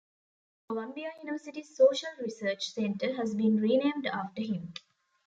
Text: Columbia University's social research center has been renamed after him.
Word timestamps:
Columbia 0.67 1.11
University's 1.23 1.75
social 1.77 2.09
research 2.23 2.71
center 2.71 3.13
has 3.17 3.35
been 3.35 3.57
renamed 3.57 4.07
after 4.07 4.41
him. 4.41 4.73